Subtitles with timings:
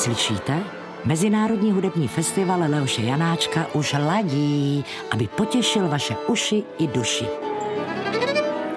[0.00, 0.64] Slyšíte?
[1.04, 7.26] Mezinárodní hudební festival Leoše Janáčka už ladí, aby potěšil vaše uši i duši.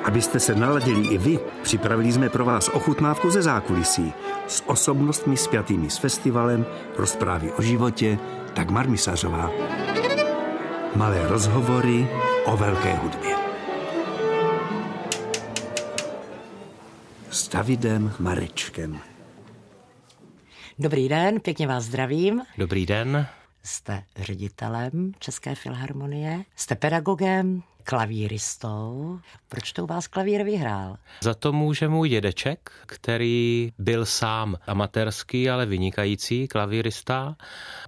[0.03, 4.13] Abyste se naladili i vy, připravili jsme pro vás ochutnávku ze zákulisí
[4.47, 6.65] s osobnostmi spjatými s festivalem,
[6.97, 8.19] rozprávy o životě,
[8.55, 9.51] Dagmar Misařová.
[10.95, 12.07] Malé rozhovory
[12.45, 13.35] o velké hudbě.
[17.29, 19.12] S Davidem Marečkem.
[20.79, 22.41] Dobrý den, pěkně vás zdravím.
[22.57, 23.27] Dobrý den.
[23.63, 29.19] Jste ředitelem České filharmonie, jste pedagogem, klavíristou.
[29.49, 30.97] Proč to u vás klavír vyhrál?
[31.21, 37.35] Za to může můj dědeček, který byl sám amatérský, ale vynikající klavírista.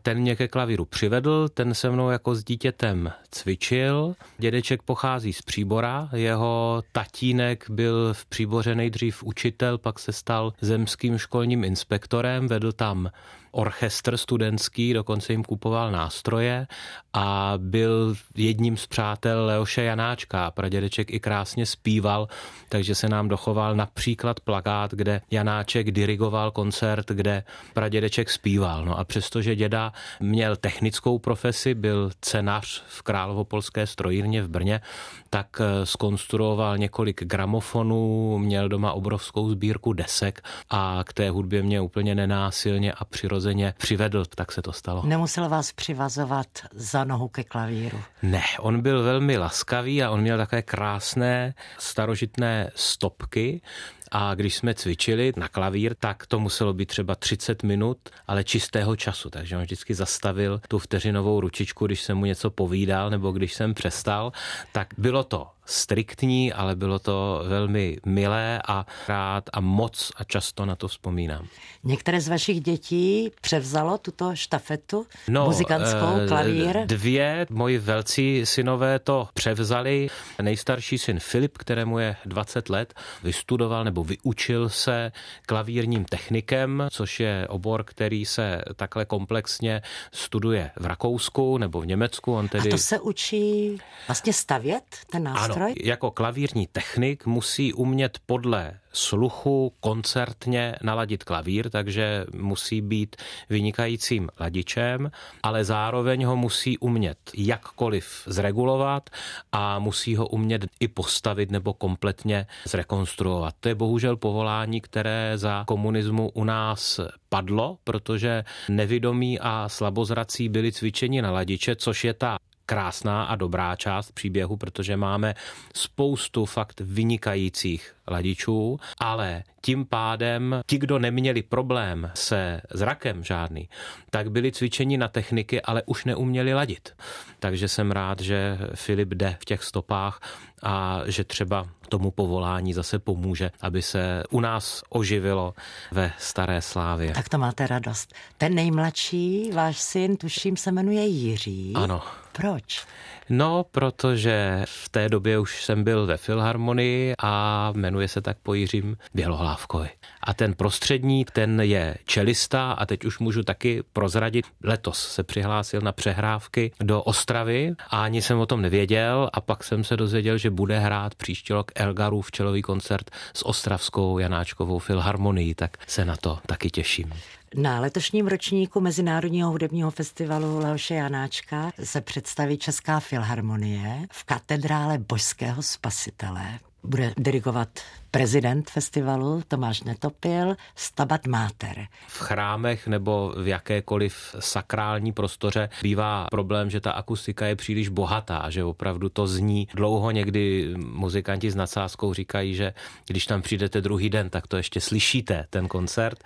[0.01, 4.15] Ten mě ke klavíru přivedl, ten se mnou jako s dítětem cvičil.
[4.37, 11.17] Dědeček pochází z Příbora, jeho tatínek byl v Příboře nejdřív učitel, pak se stal zemským
[11.17, 13.09] školním inspektorem, vedl tam
[13.55, 16.67] orchestr studentský, dokonce jim kupoval nástroje
[17.13, 20.51] a byl jedním z přátel Leoše Janáčka.
[20.51, 22.27] Pradědeček i krásně zpíval,
[22.69, 28.85] takže se nám dochoval například plakát, kde Janáček dirigoval koncert, kde pradědeček zpíval.
[28.85, 34.81] No a přestože děda měl technickou profesi, byl cenař v Královopolské strojírně v Brně,
[35.29, 41.81] tak eh, skonstruoval několik gramofonů, měl doma obrovskou sbírku desek a k té hudbě mě
[41.81, 45.03] úplně nenásilně a přirozeně přivedl, tak se to stalo.
[45.05, 47.99] Nemusel vás přivazovat za nohu ke klavíru?
[48.21, 53.61] Ne, on byl velmi laskavý a on měl takové krásné starožitné stopky,
[54.11, 58.95] a když jsme cvičili na klavír, tak to muselo být třeba 30 minut, ale čistého
[58.95, 59.29] času.
[59.29, 63.73] Takže on vždycky zastavil tu vteřinovou ručičku, když jsem mu něco povídal nebo když jsem
[63.73, 64.31] přestal.
[64.71, 70.65] Tak bylo to striktní, ale bylo to velmi milé a rád a moc a často
[70.65, 71.47] na to vzpomínám.
[71.83, 76.85] Některé z vašich dětí převzalo tuto štafetu no, muzikantskou, eh, klavír?
[76.85, 80.07] Dvě, moji velcí synové to převzali.
[80.41, 85.11] Nejstarší syn Filip, kterému je 20 let, vystudoval nebo vyučil se
[85.45, 92.33] klavírním technikem, což je obor, který se takhle komplexně studuje v Rakousku nebo v Německu.
[92.33, 92.69] On tedy...
[92.69, 95.63] A to se učí vlastně stavět ten nástroj?
[95.63, 103.15] Ano, jako klavírní technik musí umět podle sluchu koncertně naladit klavír, takže musí být
[103.49, 105.11] vynikajícím ladičem,
[105.43, 109.09] ale zároveň ho musí umět jakkoliv zregulovat
[109.51, 113.55] a musí ho umět i postavit nebo kompletně zrekonstruovat.
[113.59, 120.71] To je bohužel povolání, které za komunismu u nás padlo, protože nevidomí a slabozrací byli
[120.71, 125.33] cvičeni na ladiče, což je ta krásná a dobrá část příběhu, protože máme
[125.73, 133.69] spoustu fakt vynikajících ladičů, ale tím pádem ti, kdo neměli problém se zrakem žádný,
[134.09, 136.93] tak byli cvičeni na techniky, ale už neuměli ladit.
[137.39, 140.19] Takže jsem rád, že Filip jde v těch stopách
[140.63, 145.53] a že třeba tomu povolání zase pomůže, aby se u nás oživilo
[145.91, 147.11] ve staré slávě.
[147.13, 148.13] Tak to máte radost.
[148.37, 151.73] Ten nejmladší, váš syn, tuším, se jmenuje Jiří.
[151.75, 152.01] Ano.
[152.35, 152.85] Proč?
[153.29, 158.53] No, protože v té době už jsem byl ve Filharmonii a jmenuje se tak po
[158.53, 159.89] Jiřím Bělohlávkovi.
[160.23, 164.45] A ten prostřední, ten je čelista a teď už můžu taky prozradit.
[164.63, 169.63] Letos se přihlásil na přehrávky do Ostravy a ani jsem o tom nevěděl a pak
[169.63, 175.55] jsem se dozvěděl, že bude hrát příští rok Elgarův čelový koncert s Ostravskou Janáčkovou filharmonií,
[175.55, 177.13] tak se na to taky těším.
[177.57, 185.63] Na letošním ročníku Mezinárodního hudebního festivalu Leoše Janáčka se představí Česká filharmonie v katedrále Božského
[185.63, 186.59] spasitele.
[186.83, 187.69] Bude dirigovat
[188.15, 191.87] prezident festivalu Tomáš Netopil Stabat Mater.
[192.07, 198.49] V chrámech nebo v jakékoliv sakrální prostoře bývá problém, že ta akustika je příliš bohatá,
[198.49, 200.11] že opravdu to zní dlouho.
[200.11, 202.73] Někdy muzikanti s nadsázkou říkají, že
[203.07, 206.23] když tam přijdete druhý den, tak to ještě slyšíte, ten koncert,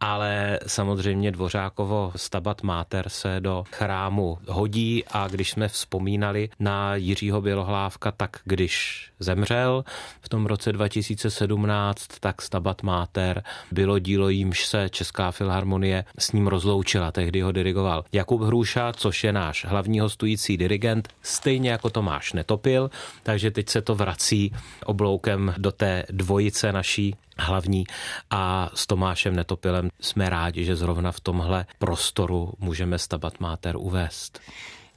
[0.00, 7.40] ale samozřejmě Dvořákovo Stabat Mater se do chrámu hodí a když jsme vzpomínali na Jiřího
[7.40, 9.84] Bělohlávka, tak když zemřel
[10.20, 16.32] v tom roce 2000 2017, tak Stabat Mater bylo dílo, jímž se Česká filharmonie s
[16.32, 17.12] ním rozloučila.
[17.12, 22.90] Tehdy ho dirigoval Jakub Hruša, což je náš hlavní hostující dirigent, stejně jako Tomáš Netopil,
[23.22, 24.52] takže teď se to vrací
[24.84, 27.84] obloukem do té dvojice naší hlavní
[28.30, 34.40] a s Tomášem Netopilem jsme rádi, že zrovna v tomhle prostoru můžeme Stabat Mater uvést.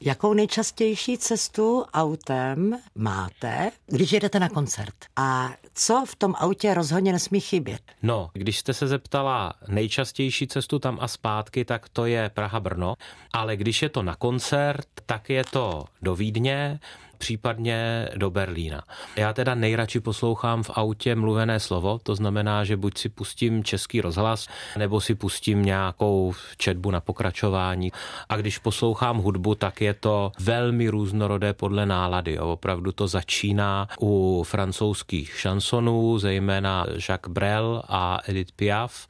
[0.01, 4.93] Jakou nejčastější cestu autem máte, když jedete na koncert?
[5.15, 7.81] A co v tom autě rozhodně nesmí chybět?
[8.03, 12.95] No, když jste se zeptala nejčastější cestu tam a zpátky, tak to je Praha-Brno,
[13.33, 16.79] ale když je to na koncert, tak je to do Vídně,
[17.17, 18.83] případně do Berlína.
[19.15, 24.01] Já teda nejradši poslouchám v autě mluvené slovo, to znamená, že buď si pustím český
[24.01, 24.47] rozhlas,
[24.77, 27.91] nebo si pustím nějakou četbu na pokračování.
[28.29, 32.39] A když poslouchám hudbu, tak je to velmi různorodé podle nálady.
[32.39, 39.07] Opravdu to začíná u francouzských šansonů, zejména Jacques Brel a Edith Piaf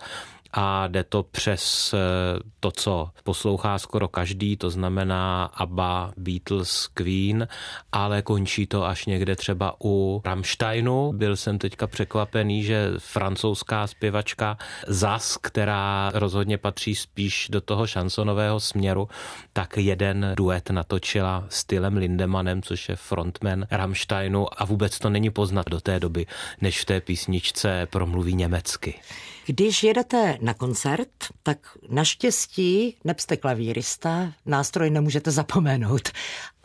[0.57, 1.97] a jde to přes eh,
[2.59, 7.47] to, co poslouchá skoro každý, to znamená ABBA, Beatles, Queen,
[7.91, 11.13] ale končí to až někde třeba u Rammsteinu.
[11.13, 14.57] Byl jsem teďka překvapený, že francouzská zpěvačka
[14.87, 19.09] Zas, která rozhodně patří spíš do toho šansonového směru,
[19.53, 25.65] tak jeden duet natočila stylem Lindemanem, což je frontman Rammsteinu a vůbec to není poznat
[25.69, 26.25] do té doby,
[26.61, 28.99] než v té písničce promluví německy.
[29.45, 31.09] Když jedete na koncert,
[31.44, 31.57] tak
[31.89, 36.09] naštěstí nebste klavírista, nástroj nemůžete zapomenout.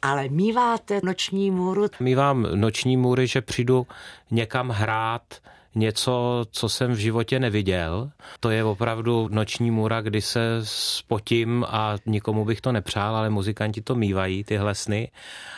[0.03, 1.87] Ale míváte noční můru?
[2.01, 3.87] Mívám noční můry, že přijdu
[4.31, 5.23] někam hrát
[5.75, 8.11] něco, co jsem v životě neviděl.
[8.41, 13.81] To je opravdu noční můra, kdy se spotím a nikomu bych to nepřál, ale muzikanti
[13.81, 15.11] to mývají, tyhle sny.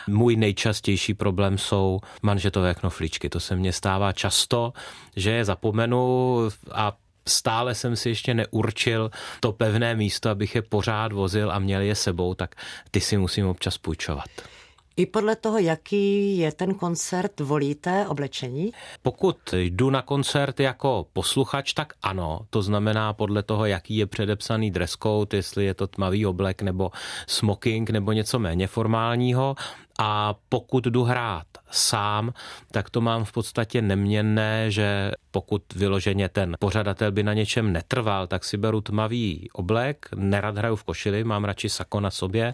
[0.07, 3.29] Můj nejčastější problém jsou manžetové knofličky.
[3.29, 4.73] To se mně stává často,
[5.15, 6.37] že je zapomenu
[6.71, 6.97] a
[7.27, 11.95] stále jsem si ještě neurčil to pevné místo, abych je pořád vozil a měl je
[11.95, 12.55] sebou, tak
[12.91, 14.25] ty si musím občas půjčovat.
[14.95, 18.71] I podle toho, jaký je ten koncert, volíte oblečení?
[19.01, 22.39] Pokud jdu na koncert jako posluchač, tak ano.
[22.49, 26.91] To znamená podle toho, jaký je předepsaný dress code, jestli je to tmavý oblek nebo
[27.27, 29.55] smoking nebo něco méně formálního.
[29.99, 32.33] A pokud jdu hrát sám,
[32.71, 38.27] tak to mám v podstatě neměnné, že pokud vyloženě ten pořadatel by na něčem netrval,
[38.27, 42.53] tak si beru tmavý oblek, nerad hraju v košili, mám radši sako na sobě,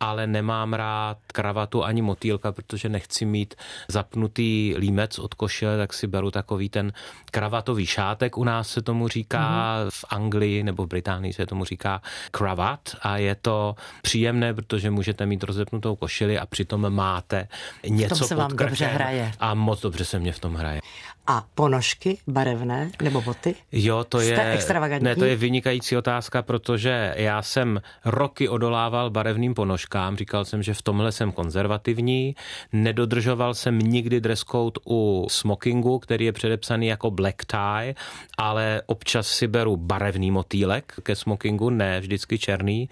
[0.00, 3.54] ale nemám rád kravatu ani motýlka, protože nechci mít
[3.88, 6.92] zapnutý límec od košile, tak si beru takový ten
[7.30, 9.90] kravatový šátek, u nás se tomu říká, mm-hmm.
[9.90, 15.26] v Anglii nebo v Británii se tomu říká kravat a je to příjemné, protože můžete
[15.26, 17.48] mít rozepnutou košili a přitom máte
[17.88, 19.32] něco v tom se vám dobře hraje.
[19.40, 20.80] a moc dobře se mě v tom hraje.
[21.26, 23.54] A ponožky barevné nebo boty?
[23.72, 25.04] Jo, to Jste je, extravagantní?
[25.04, 30.74] ne, to je vynikající otázka, protože já jsem roky odolával barevným ponožkám, říkal jsem, že
[30.74, 32.34] v tomhle jsem konzervativní,
[32.72, 37.94] nedodržoval jsem nikdy dress code u smokingu, který je předepsaný jako black tie,
[38.38, 42.88] ale občas si beru barevný motýlek ke smokingu, ne vždycky černý.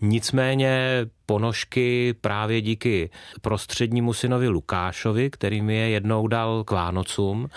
[0.00, 7.48] Nicméně ponožky právě díky prostřednímu synovi Lukášovi, který mi je jednou dal k Vánocům,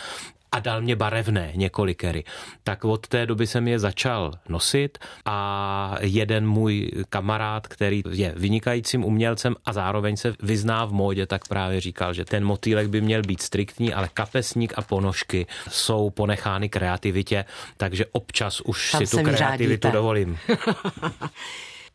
[0.51, 2.23] a dal mě barevné několikery.
[2.63, 9.05] Tak od té doby jsem je začal nosit a jeden můj kamarád, který je vynikajícím
[9.05, 13.21] umělcem a zároveň se vyzná v módě, tak právě říkal, že ten motýlek by měl
[13.21, 17.45] být striktní, ale kapesník a ponožky jsou ponechány kreativitě,
[17.77, 19.91] takže občas už Tam si tu kreativitu vyřádíte.
[19.91, 20.37] dovolím.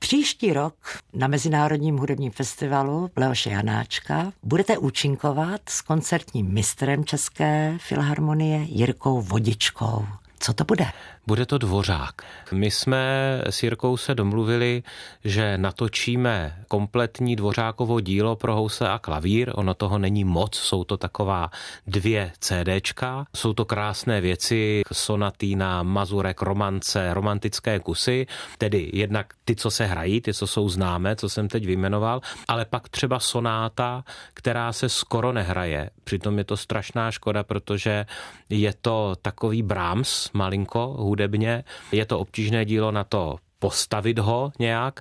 [0.03, 0.75] Příští rok
[1.13, 10.07] na Mezinárodním hudebním festivalu Leoše Janáčka budete účinkovat s koncertním mistrem České filharmonie Jirkou Vodičkou.
[10.39, 10.87] Co to bude?
[11.27, 12.15] Bude to dvořák.
[12.53, 13.03] My jsme
[13.51, 14.83] s Jirkou se domluvili,
[15.25, 19.51] že natočíme kompletní dvořákovo dílo pro house a klavír.
[19.55, 21.51] Ono toho není moc, jsou to taková
[21.87, 23.25] dvě CDčka.
[23.37, 28.27] Jsou to krásné věci, sonatína, mazurek, romance, romantické kusy,
[28.59, 32.65] tedy jednak ty, co se hrají, ty, co jsou známé, co jsem teď vyjmenoval, ale
[32.65, 34.05] pak třeba sonáta,
[34.35, 35.91] která se skoro nehraje.
[36.05, 38.07] Přitom je to strašná škoda, protože
[38.49, 41.65] je to takový Brahms, malinko, hudebně.
[41.93, 45.01] Je to obtížné dílo na to postavit ho nějak.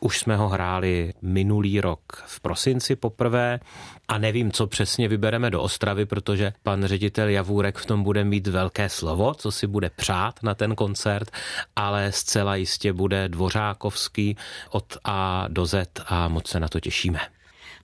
[0.00, 3.60] Už jsme ho hráli minulý rok v prosinci poprvé
[4.08, 8.46] a nevím, co přesně vybereme do Ostravy, protože pan ředitel Javůrek v tom bude mít
[8.46, 11.30] velké slovo, co si bude přát na ten koncert,
[11.76, 14.36] ale zcela jistě bude dvořákovský
[14.70, 17.20] od A do Z a moc se na to těšíme.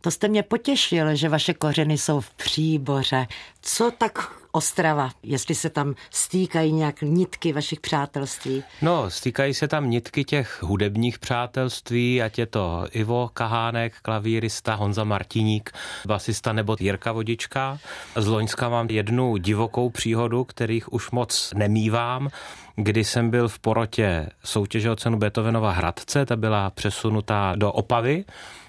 [0.01, 3.27] To jste mě potěšil, že vaše kořeny jsou v příboře.
[3.61, 4.19] Co tak
[4.57, 8.65] Ostrava, jestli se tam stýkají nějak nitky vašich přátelství?
[8.83, 15.05] No, stýkají se tam nitky těch hudebních přátelství, ať je to Ivo Kahánek, klavírista, Honza
[15.05, 15.71] Martiník,
[16.07, 17.79] basista nebo Jirka Vodička.
[18.17, 22.29] Z Loňska mám jednu divokou příhodu, kterých už moc nemývám
[22.79, 28.25] kdy jsem byl v porotě soutěže o cenu Beethovenova Hradce, ta byla přesunutá do Opavy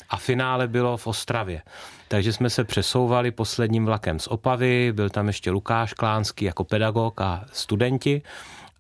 [0.10, 1.62] a finále bylo v Ostravě.
[2.08, 7.22] Takže jsme se přesouvali posledním vlakem z Opavy, byl tam ještě Lukáš Klánský jako pedagog
[7.22, 8.22] a studenti.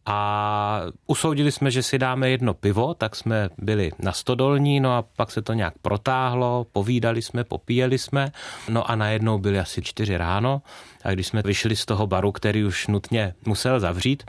[0.10, 5.02] A usoudili jsme, že si dáme jedno pivo, tak jsme byli na Stodolní, no a
[5.02, 8.32] pak se to nějak protáhlo, povídali jsme, popíjeli jsme,
[8.70, 10.62] no a najednou byly asi čtyři ráno.
[11.04, 14.24] A když jsme vyšli z toho baru, který už nutně musel zavřít,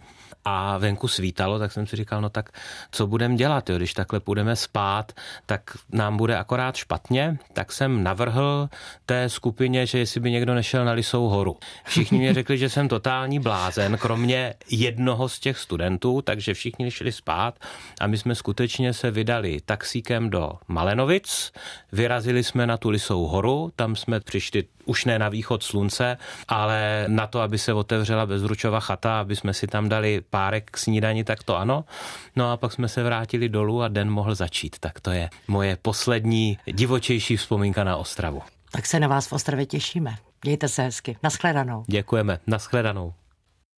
[0.45, 2.51] a venku svítalo, tak jsem si říkal, no tak
[2.91, 3.77] co budeme dělat, jo?
[3.77, 5.13] když takhle půjdeme spát,
[5.47, 8.69] tak nám bude akorát špatně, tak jsem navrhl
[9.07, 11.57] té skupině, že jestli by někdo nešel na Lisou horu.
[11.85, 17.13] Všichni mě řekli, že jsem totální blázen, kromě jednoho z těch studentů, takže všichni šli
[17.13, 17.59] spát
[18.01, 21.53] a my jsme skutečně se vydali taxíkem do Malenovic,
[21.93, 26.17] vyrazili jsme na tu Lisou horu, tam jsme přišli už ne na východ slunce,
[26.49, 30.77] ale na to, aby se otevřela Bezručova chata, aby jsme si tam dali párek k
[30.77, 31.85] snídani, tak to ano.
[32.37, 34.77] No a pak jsme se vrátili dolů a den mohl začít.
[34.81, 38.43] Tak to je moje poslední divočejší vzpomínka na Ostravu.
[38.73, 40.15] Tak se na vás v Ostravě těšíme.
[40.45, 41.17] Mějte se hezky.
[41.23, 41.85] Naschledanou.
[41.87, 42.39] Děkujeme.
[42.47, 43.15] Naschledanou.